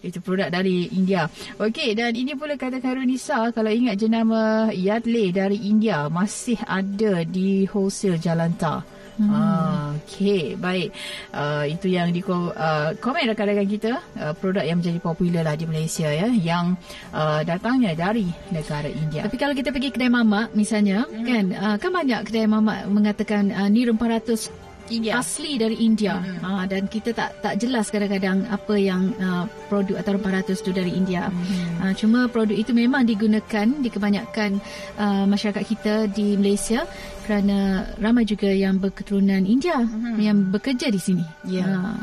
[0.03, 1.29] Itu produk dari India.
[1.61, 7.27] Okey dan ini pula kata Karunisa kalau ingat jenama Yadley dari India masih ada ada
[7.29, 8.81] di wholesale Jalan Tar.
[9.17, 9.33] Hmm.
[9.33, 10.93] Ah, okay, baik.
[11.33, 15.65] Uh, itu yang di uh, komen rakan-rakan kita uh, produk yang menjadi popular lah di
[15.65, 16.77] Malaysia ya, yang
[17.17, 19.25] uh, datangnya dari negara India.
[19.25, 21.25] Tapi kalau kita pergi kedai mamak misalnya, hmm.
[21.25, 24.53] kan, uh, kan banyak kedai mamak mengatakan uh, ni rempah ratus
[24.91, 25.19] India.
[25.19, 26.19] asli dari India.
[26.19, 26.43] Hmm.
[26.43, 30.71] Uh, dan kita tak tak jelas kadang-kadang apa yang uh, produk atau rempah ratus itu
[30.73, 31.29] dari India.
[31.29, 31.91] Hmm.
[31.91, 34.59] Uh, cuma produk itu memang digunakan di kebanyakan
[34.99, 36.87] uh, masyarakat kita di Malaysia
[37.27, 40.15] kerana ramai juga yang berketurunan India hmm.
[40.23, 41.27] yang bekerja di sini.
[41.43, 41.67] Ya.
[41.67, 41.75] Yeah.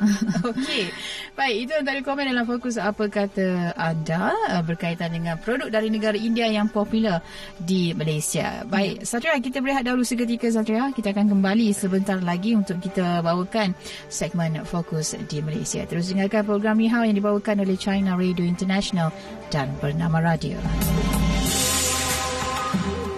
[0.43, 0.51] Uh.
[0.51, 0.91] Okey.
[1.33, 6.19] Baik, itu antara komen dalam fokus apa kata anda uh, berkaitan dengan produk dari negara
[6.19, 7.23] India yang popular
[7.55, 8.67] di Malaysia.
[8.67, 9.07] Baik, hmm.
[9.07, 10.91] Satria kita berehat dahulu seketika Satria.
[10.91, 13.71] Kita akan kembali sebentar lagi untuk kita bawakan
[14.11, 15.87] segmen fokus di Malaysia.
[15.87, 19.13] Terus dengarkan program Ni yang dibawakan oleh China Radio International
[19.53, 20.59] dan bernama Radio.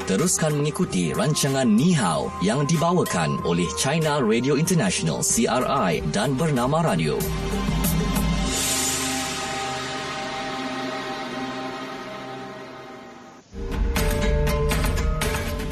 [0.06, 7.18] Teruskan mengikuti rancangan Ni Hao yang dibawakan oleh China Radio International CRI dan Bernama Radio.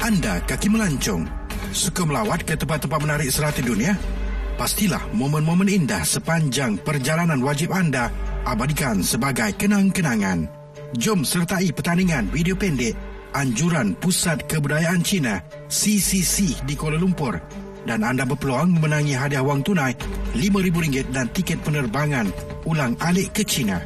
[0.02, 1.30] Anda kaki melancong,
[1.70, 3.94] suka melawat ke tempat-tempat menarik serata dunia?
[4.58, 8.10] Pastilah momen-momen indah sepanjang perjalanan wajib anda
[8.42, 10.50] abadikan sebagai kenang-kenangan.
[10.98, 17.36] Jom sertai pertandingan video pendek anjuran Pusat Kebudayaan Cina CCC di Kuala Lumpur
[17.84, 19.92] dan anda berpeluang memenangi hadiah wang tunai
[20.32, 22.30] RM5,000 dan tiket penerbangan
[22.64, 23.82] ulang alik ke China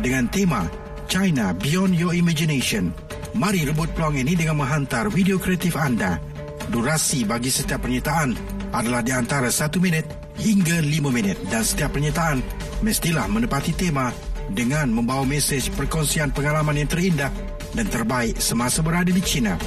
[0.00, 0.64] dengan tema
[1.10, 2.94] China Beyond Your Imagination.
[3.34, 6.22] Mari rebut peluang ini dengan menghantar video kreatif anda.
[6.70, 8.32] Durasi bagi setiap penyertaan
[8.72, 10.06] adalah di antara 1 minit
[10.40, 12.40] hingga 5 minit dan setiap penyertaan
[12.80, 14.08] mestilah menepati tema
[14.50, 17.30] dengan membawa mesej perkongsian pengalaman yang terindah
[17.74, 19.58] dan terbaik semasa berada di China.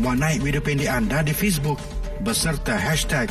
[0.00, 1.78] Muat naik video pendek anda di Facebook
[2.22, 3.28] beserta hashtag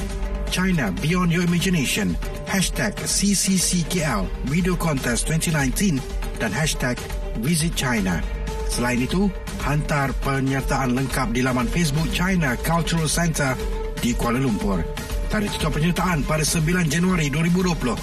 [0.52, 5.98] China Beyond Your Imagination, hashtag CCCKL Video Contest 2019
[6.44, 7.00] dan hashtag
[7.40, 8.20] Visit China.
[8.68, 9.32] Selain itu,
[9.64, 13.56] hantar penyertaan lengkap di laman Facebook China Cultural Center
[14.04, 14.84] di Kuala Lumpur.
[15.32, 17.96] Tarikh tutup penyertaan pada 9 Januari 2020.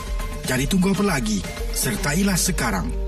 [0.48, 1.44] Jadi tunggu apa lagi?
[1.76, 3.07] Sertailah sekarang.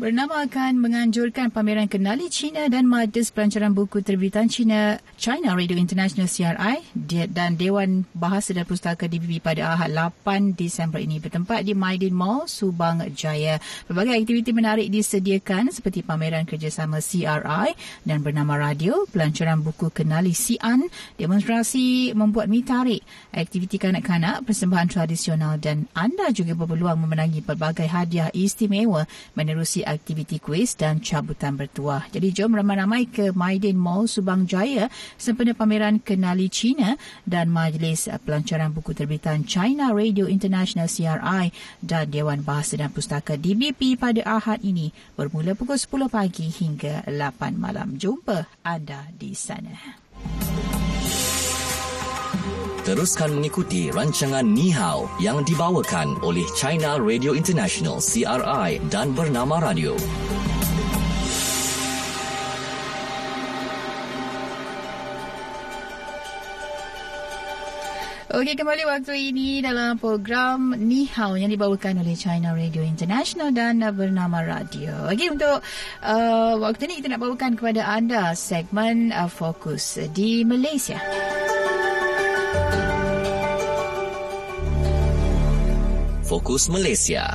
[0.00, 6.24] Bernama akan menganjurkan pameran kenali China dan majlis pelancaran buku terbitan China China Radio International
[6.24, 6.80] CRI
[7.28, 12.48] dan Dewan Bahasa dan Pustaka DBB pada Ahad 8 Disember ini bertempat di Maidin Mall,
[12.48, 13.60] Subang Jaya.
[13.92, 17.76] Berbagai aktiviti menarik disediakan seperti pameran kerjasama CRI
[18.08, 20.88] dan bernama radio, pelancaran buku kenali Sian,
[21.20, 23.04] demonstrasi membuat mi tarik,
[23.36, 29.04] aktiviti kanak-kanak, persembahan tradisional dan anda juga berpeluang memenangi pelbagai hadiah istimewa
[29.36, 32.06] menerusi aktiviti kuis dan cabutan bertuah.
[32.14, 34.86] Jadi jom ramai-ramai ke Maidin Mall Subang Jaya
[35.18, 36.94] sempena pameran Kenali China
[37.26, 41.50] dan Majlis Pelancaran Buku Terbitan China Radio International CRI
[41.82, 47.58] dan Dewan Bahasa dan Pustaka DBP pada Ahad ini bermula pukul 10 pagi hingga 8
[47.58, 47.98] malam.
[47.98, 49.98] Jumpa anda di sana.
[52.80, 59.92] Teruskan mengikuti rancangan Ni Hao yang dibawakan oleh China Radio International CRI dan Bernama Radio.
[68.30, 73.84] Okey, kembali waktu ini dalam program Ni Hao yang dibawakan oleh China Radio International dan
[73.92, 75.12] bernama Radio.
[75.12, 75.60] Okey, untuk
[76.00, 80.96] uh, waktu ini kita nak bawakan kepada anda segmen uh, Fokus di Malaysia.
[86.30, 87.34] Fokus Malaysia.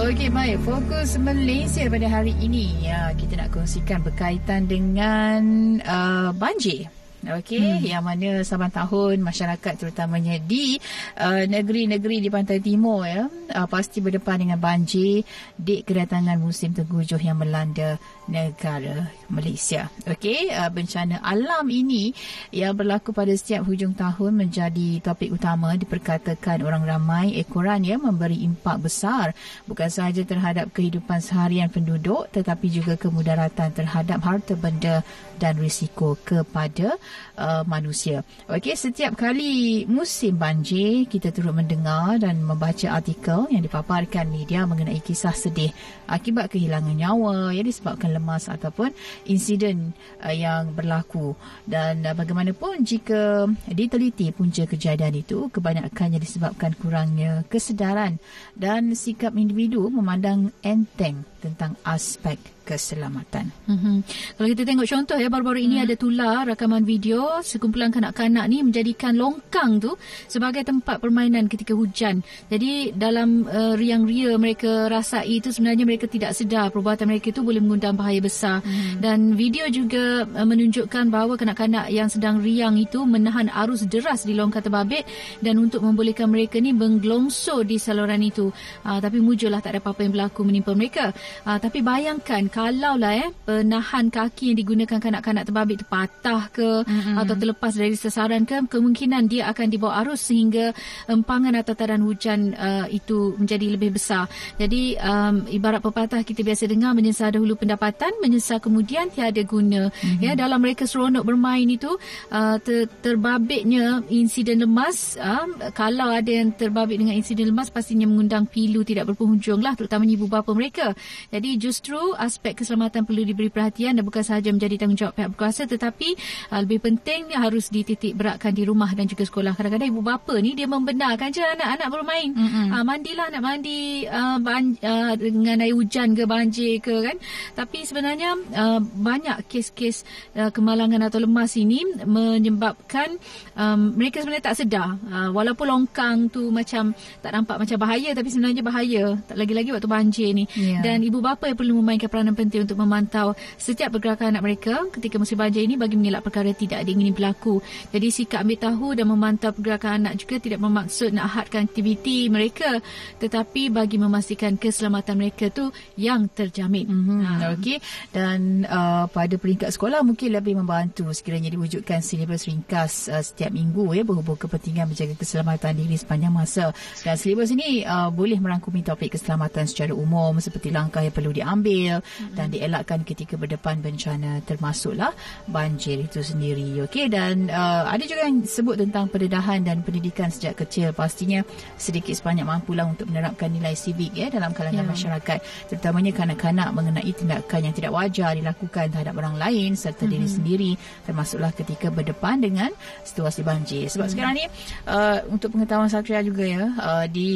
[0.00, 0.64] Okey, baik.
[0.64, 2.88] Fokus Malaysia pada hari ini.
[2.88, 6.88] Ya, kita nak kongsikan berkaitan dengan uh, banjir.
[7.22, 7.86] Okey, hmm.
[7.86, 10.74] yang mana saban tahun masyarakat terutamanya di
[11.22, 15.22] uh, negeri-negeri di pantai timur ya, uh, pasti berdepan dengan banjir
[15.54, 19.86] di kedatangan musim tenggujuh yang melanda negara Malaysia.
[20.02, 22.10] Okey, uh, bencana alam ini
[22.50, 28.42] yang berlaku pada setiap hujung tahun menjadi topik utama diperkatakan orang ramai ekoran ya memberi
[28.42, 29.30] impak besar
[29.70, 35.06] bukan sahaja terhadap kehidupan seharian penduduk tetapi juga kemudaratan terhadap harta benda
[35.38, 36.98] dan risiko kepada
[37.36, 38.22] uh, manusia.
[38.48, 45.00] Okey, setiap kali musim banjir, kita turut mendengar dan membaca artikel yang dipaparkan media mengenai
[45.00, 45.72] kisah sedih
[46.08, 48.92] akibat kehilangan nyawa yang disebabkan lemas ataupun
[49.26, 51.34] insiden uh, yang berlaku.
[51.64, 58.20] Dan uh, bagaimanapun jika diteliti punca kejadian itu, kebanyakannya disebabkan kurangnya kesedaran
[58.54, 63.50] dan sikap individu memandang enteng tentang aspek keselamatan.
[63.66, 63.96] Mm-hmm.
[64.38, 65.84] Kalau kita tengok contoh ya baru-baru ini hmm.
[65.84, 69.98] ada tular rakaman video sekumpulan kanak-kanak ni menjadikan longkang tu
[70.30, 72.22] sebagai tempat permainan ketika hujan.
[72.48, 77.42] Jadi dalam uh, riang ria mereka rasai itu sebenarnya mereka tidak sedar perbuatan mereka itu
[77.42, 78.62] boleh mengundang bahaya besar.
[78.62, 79.02] Hmm.
[79.02, 84.38] Dan video juga uh, menunjukkan bahawa kanak-kanak yang sedang riang itu menahan arus deras di
[84.38, 85.02] longkang terbabit
[85.42, 88.54] dan untuk membolehkan mereka ni menggelongso di saluran itu.
[88.86, 91.10] Uh, tapi mujurlah tak ada apa-apa yang berlaku menimpa mereka.
[91.42, 96.86] Uh, tapi bayangkan kalau lah eh penahan kaki yang digunakan kanak-kanak terbabit itu patah ke
[96.86, 97.18] mm-hmm.
[97.18, 100.70] atau terlepas dari sasaran ke kemungkinan dia akan dibawa arus sehingga
[101.10, 104.30] empangan atau tadan hujan uh, itu menjadi lebih besar.
[104.56, 109.90] Jadi um, ibarat pepatah kita biasa dengar menyesal dahulu pendapatan, menyesal kemudian tiada guna.
[109.90, 110.22] Mm-hmm.
[110.22, 111.90] Ya dalam mereka seronok bermain itu
[112.30, 118.46] uh, ter- terbabitnya insiden lemas uh, kalau ada yang terbabit dengan insiden lemas pastinya mengundang
[118.46, 120.94] pilu tidak berpenghujung lah terutamanya ibu bapa mereka.
[121.28, 126.16] Jadi justru aspek keselamatan perlu diberi perhatian dan bukan sahaja menjadi tanggungjawab pihak berkuasa tetapi
[126.50, 129.52] uh, lebih penting harus dititik beratkan di rumah dan juga sekolah.
[129.54, 132.30] Kadang-kadang ibu bapa ni dia membenarkan je anak-anak bermain.
[132.32, 132.66] Mm-hmm.
[132.72, 137.16] Uh, mandilah nak mandi uh, ban- uh, dengan air hujan ke banjir ke kan.
[137.52, 140.06] Tapi sebenarnya uh, banyak kes-kes
[140.38, 143.18] uh, kemalangan atau lemas ini menyebabkan
[143.58, 144.96] um, mereka sebenarnya tak sedar.
[145.08, 149.04] Uh, walaupun longkang tu macam tak nampak macam bahaya tapi sebenarnya bahaya.
[149.26, 150.44] Tak lagi-lagi waktu banjir ni.
[150.54, 150.80] Yeah.
[150.80, 155.20] Dan ibu bapa yang perlu memainkan peranan penting untuk memantau setiap pergerakan anak mereka ketika
[155.20, 157.60] musim banjir ini bagi mengelak perkara tidak diingini berlaku.
[157.92, 162.80] Jadi sikap ambil tahu dan memantau pergerakan anak juga tidak bermaksud nak hadkan aktiviti mereka
[163.20, 165.68] tetapi bagi memastikan keselamatan mereka tu
[166.00, 166.88] yang terjamin.
[166.88, 167.20] Mm-hmm.
[167.20, 167.32] Ha.
[167.60, 167.76] Okey
[168.16, 173.92] dan uh, pada peringkat sekolah mungkin lebih membantu sekiranya diwujudkan silibus ringkas uh, setiap minggu
[173.92, 176.72] ya berhubung kepentingan menjaga keselamatan diri sepanjang masa.
[177.04, 182.00] Dan silibus ini uh, boleh merangkumi topik keselamatan secara umum seperti langkah yang perlu diambil
[182.34, 185.12] dan dielakkan ketika berdepan bencana termasuklah
[185.50, 190.58] banjir itu sendiri okey dan uh, ada juga yang sebut tentang pendedahan dan pendidikan sejak
[190.62, 191.42] kecil pastinya
[191.74, 194.92] sedikit sebanyak mampulah untuk menerapkan nilai sivik ya dalam kalangan yeah.
[194.92, 195.38] masyarakat
[195.72, 200.12] terutamanya kanak-kanak mengenai tindakan yang tidak wajar dilakukan terhadap orang lain serta mm-hmm.
[200.12, 200.70] diri sendiri
[201.08, 202.70] termasuklah ketika berdepan dengan
[203.02, 204.12] situasi banjir sebab mm-hmm.
[204.12, 204.44] sekarang ni
[204.86, 207.30] uh, untuk pengetahuan Satria juga ya uh, di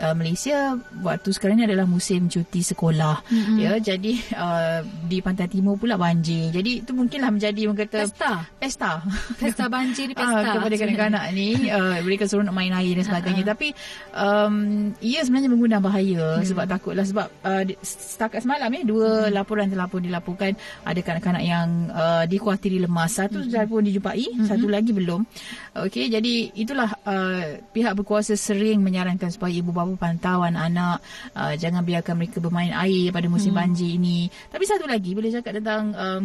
[0.00, 0.74] uh, Malaysia
[1.04, 3.56] waktu sekarang ni adalah musim cuti sekolah mm-hmm.
[3.60, 6.50] ya jadi uh, di pantai timur pula banjir.
[6.50, 8.32] Jadi itu mungkinlah menjadi orang kata pesta.
[8.56, 8.90] Pesta.
[9.36, 10.40] Pesta banjir di pesta.
[10.40, 13.52] Uh, kepada kanak-kanak ni uh, mereka suruh nak main air dan sebagainya uh-huh.
[13.52, 13.68] tapi
[14.14, 14.54] um,
[15.02, 16.46] ia sebenarnya mengundang bahaya hmm.
[16.46, 19.32] sebab takutlah sebab uh, setakat semalam ya dua hmm.
[19.34, 20.52] laporan telah pun dilaporkan
[20.84, 23.16] ada kanak-kanak yang uh, dikhawatiri lemas.
[23.18, 23.46] Satu hmm.
[23.50, 24.46] sudah pun dijumpai, hmm.
[24.46, 25.26] satu lagi belum.
[25.74, 31.00] Okey, jadi itulah uh, pihak berkuasa sering menyarankan supaya ibu bapa pantau anak
[31.32, 33.60] uh, jangan biarkan mereka bermain air pada musim hmm.
[33.60, 36.22] banjir ini tapi satu lagi boleh cakap tentang um,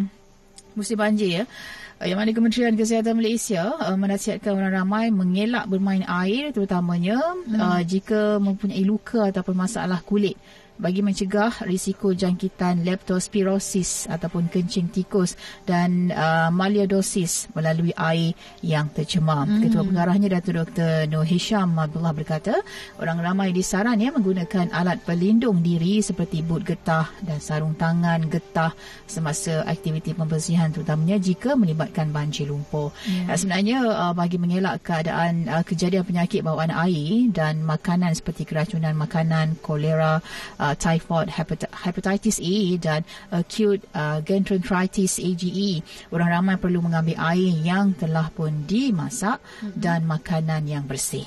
[0.78, 1.44] musim banjir ya.
[2.00, 7.60] Uh, yang mana Kementerian Kesihatan Malaysia uh, menasihatkan orang ramai mengelak bermain air terutamanya hmm.
[7.60, 10.40] uh, jika mempunyai luka ataupun masalah kulit
[10.80, 15.36] bagi mencegah risiko jangkitan leptospirosis ataupun kencing tikus
[15.68, 18.32] dan uh, maliodosis melalui air
[18.64, 19.44] yang tercemar.
[19.46, 19.68] Mm.
[19.68, 21.12] Ketua pengarahnya Datuk Dr.
[21.12, 22.64] Nur Hisham Abdullah berkata,
[22.98, 28.72] orang ramai disaran ya menggunakan alat pelindung diri seperti boot getah dan sarung tangan getah
[29.04, 32.96] semasa aktiviti pembersihan terutamanya jika melibatkan banjir lumpur.
[33.04, 33.36] Yeah.
[33.36, 39.60] sebenarnya uh, bagi mengelak keadaan uh, kejadian penyakit bawaan air dan makanan seperti keracunan makanan,
[39.60, 40.24] kolera,
[40.62, 43.02] uh, uh, typhoid, hepatitis A dan
[43.34, 45.82] acute uh, gastroenteritis AGE.
[46.14, 49.74] Orang ramai perlu mengambil air yang telah pun dimasak mm-hmm.
[49.82, 51.26] dan makanan yang bersih.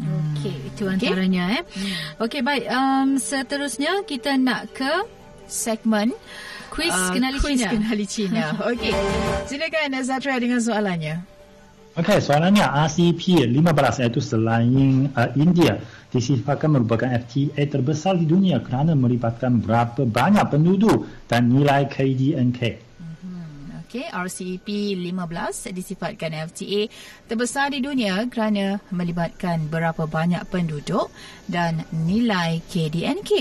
[0.00, 1.60] Okey, itu antaranya okay.
[1.60, 1.62] eh.
[1.76, 2.24] Hmm.
[2.24, 2.64] Okey, baik.
[2.72, 5.04] Um, seterusnya kita nak ke
[5.44, 6.16] segmen
[6.72, 7.68] quiz uh, kenali quiz Cina.
[7.68, 8.44] kenali Cina.
[8.70, 8.94] Okey.
[9.44, 11.29] Silakan Zatra dengan soalannya.
[12.00, 15.76] Okey, soalannya RCP 15 iaitu selain uh, India
[16.08, 22.60] disifatkan merupakan FTA terbesar di dunia kerana melibatkan berapa banyak penduduk dan nilai KDNK.
[22.96, 26.88] Mhm, okey, RCEP 15 disifatkan FTA
[27.28, 31.12] terbesar di dunia kerana melibatkan berapa banyak penduduk
[31.52, 33.32] dan nilai KDNK.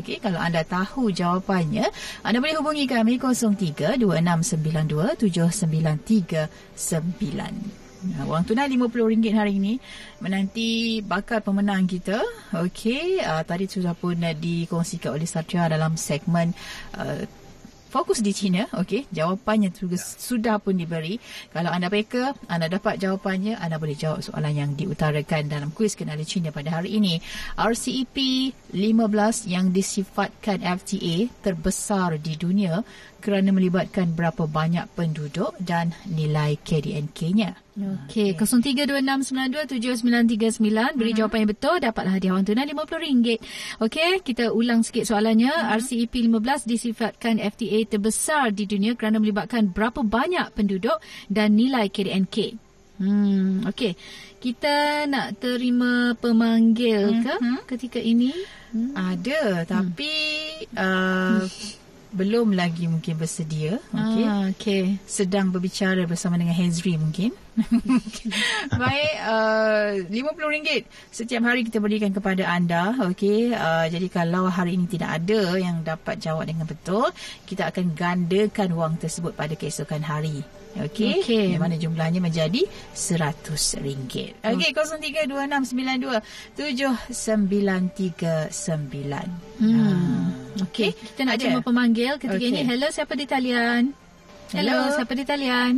[0.00, 1.84] Okey, kalau anda tahu jawapannya,
[2.24, 7.79] anda boleh hubungi kami 03 2692 7939.
[8.00, 9.76] Ha, wang tunai RM50 hari ini
[10.24, 12.24] menanti bakal pemenang kita.
[12.56, 16.56] Okey, uh, tadi sudah pun uh, dikongsikan oleh Satya dalam segmen
[16.96, 17.28] uh,
[17.92, 18.64] fokus di China.
[18.72, 21.20] Okey, jawapannya juga sudah pun diberi.
[21.52, 26.24] Kalau anda reka, anda dapat jawapannya, anda boleh jawab soalan yang diutarakan dalam kuis kenali
[26.24, 27.20] China pada hari ini.
[27.60, 28.16] RCEP
[28.72, 32.80] 15 yang disifatkan FTA terbesar di dunia
[33.20, 37.54] kerana melibatkan berapa banyak penduduk dan nilai KDNK-nya.
[37.80, 38.44] Okey, okay.
[40.60, 43.40] 0326927939 beri jawapan yang betul dapatlah hadiah wang tunai RM50.
[43.80, 45.52] Okey, kita ulang sikit soalannya.
[45.52, 45.78] Uh-huh.
[45.80, 51.00] RCEP 15 disifatkan FTA terbesar di dunia kerana melibatkan berapa banyak penduduk
[51.32, 52.58] dan nilai KDNK.
[53.00, 53.96] Hmm, okey.
[54.40, 57.64] Kita nak terima pemanggil ke uh-huh.
[57.64, 58.32] ketika ini?
[58.76, 58.92] Hmm.
[58.92, 60.12] Ada, tapi
[60.68, 60.76] hmm.
[60.76, 61.42] uh,
[62.10, 63.78] belum lagi mungkin bersedia.
[63.94, 64.24] Okey.
[64.26, 64.98] Ah, okay.
[65.06, 67.30] Sedang berbicara bersama dengan Hezri mungkin.
[68.82, 72.98] Baik, uh, RM50 setiap hari kita berikan kepada anda.
[73.10, 73.54] Okey.
[73.54, 77.14] Uh, jadi kalau hari ini tidak ada yang dapat jawab dengan betul,
[77.46, 80.42] kita akan gandakan wang tersebut pada keesokan hari.
[80.78, 81.18] Okey.
[81.22, 81.50] Okay.
[81.54, 82.62] Yang mana jumlahnya menjadi
[82.94, 83.82] RM100.
[84.46, 84.70] Okey,
[86.54, 89.26] 0326927939.
[89.58, 89.74] Hmm.
[89.74, 90.19] Hmm.
[90.68, 92.52] Okey, kita nak terima pemanggil ketika okay.
[92.52, 92.60] ini.
[92.68, 93.96] Hello, siapa di talian?
[94.52, 94.94] Hello, Hello.
[94.94, 95.72] siapa di talian?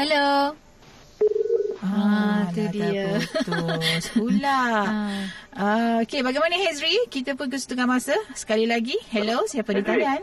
[0.00, 0.56] Hello.
[1.82, 3.18] Ah, tu dia.
[3.42, 4.62] Putus pula.
[4.86, 5.20] ah.
[5.52, 6.94] Uh, Okey, bagaimana Hezri?
[7.10, 8.14] Kita pun ke setengah masa.
[8.38, 8.94] Sekali lagi.
[9.10, 10.22] Hello, siapa di talian?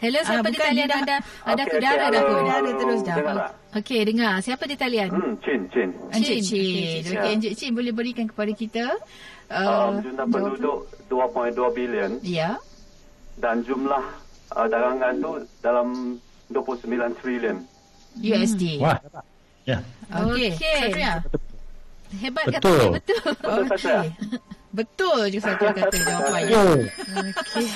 [0.00, 1.18] Hello, siapa ah, di talian dah, anda?
[1.44, 2.36] Ada okay, udara okay, dah pun.
[2.40, 3.16] Udara terus dah.
[3.76, 4.34] Okey, dengar.
[4.40, 5.08] Siapa di talian?
[5.12, 5.88] Hmm, Chin, Chin.
[6.08, 7.00] Encik Chin.
[7.04, 8.96] Okey, Encik Chin boleh berikan kepada kita.
[9.50, 10.78] Uh, um, jumlah penduduk
[11.08, 12.12] 2.2 bilion.
[12.22, 12.60] Ya.
[13.40, 14.04] Dan jumlah
[14.54, 15.30] uh, dagangan tu
[15.64, 15.88] dalam
[16.52, 17.58] 29 trilion.
[18.20, 18.78] USD.
[18.78, 19.00] Wah.
[19.64, 19.80] Ya.
[20.12, 20.52] Okey.
[20.54, 20.78] Okay.
[20.90, 21.12] Satria.
[22.12, 22.76] Hebat betul.
[22.76, 23.30] kata betul.
[23.72, 24.06] Okey.
[24.72, 26.88] Betul je satu kata jawapannya.
[26.88, 27.68] Okey.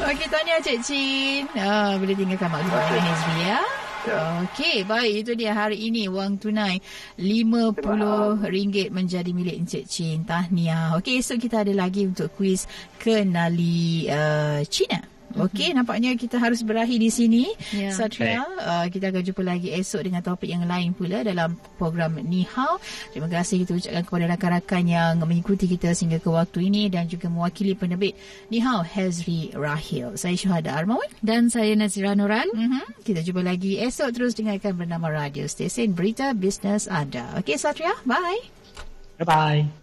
[0.08, 1.44] Okey, tanya Cik Chin.
[1.60, 2.88] Ah, boleh tinggalkan maklum okay.
[2.88, 3.60] dengan Hezri ya.
[4.02, 4.20] Ya.
[4.48, 5.12] Okey, baik.
[5.22, 6.80] Itu dia hari ini wang tunai
[7.20, 10.24] RM50 menjadi milik Encik Chin.
[10.24, 10.96] Tahniah.
[10.96, 12.64] Okey, esok kita ada lagi untuk kuis
[12.96, 15.11] kenali uh, Cina.
[15.36, 15.76] Okey, mm-hmm.
[15.80, 17.44] nampaknya kita harus berakhir di sini.
[17.72, 17.94] Yeah.
[17.94, 22.44] Satria, uh, kita akan jumpa lagi esok dengan topik yang lain pula dalam program Ni
[22.44, 22.78] Hao.
[23.12, 27.32] Terima kasih kita ucapkan kepada rakan-rakan yang mengikuti kita sehingga ke waktu ini dan juga
[27.32, 28.16] mewakili penerbit
[28.52, 30.16] Ni Hao, Hazri Rahil.
[30.20, 31.08] Saya Syuhada Armawan.
[31.24, 32.48] Dan saya Nazira Nuran.
[32.52, 33.04] Mm-hmm.
[33.04, 37.40] Kita jumpa lagi esok terus dengarkan bernama Radio Stesen Berita Bisnes Anda.
[37.40, 38.40] Okey, Satria, bye.
[39.22, 39.82] Bye-bye.